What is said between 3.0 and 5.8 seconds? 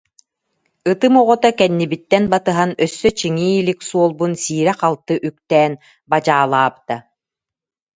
чиҥии илик суолбун сиирэ-халты үктээн